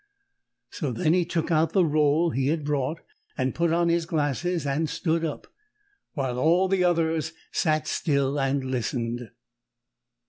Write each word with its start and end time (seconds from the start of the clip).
So 0.71 0.91
then 0.91 1.13
he 1.13 1.25
took 1.25 1.51
out 1.51 1.73
the 1.73 1.85
roll 1.85 2.31
he 2.31 2.47
had 2.47 2.63
brought 2.65 3.01
and 3.37 3.53
put 3.53 3.71
on 3.71 3.87
his 3.87 4.07
glasses 4.07 4.65
and 4.65 4.89
stood 4.89 5.23
up, 5.23 5.45
while 6.13 6.39
all 6.39 6.67
the 6.67 6.83
others 6.83 7.33
sat 7.51 7.87
still 7.87 8.39
and 8.39 8.63
listened. 8.63 9.29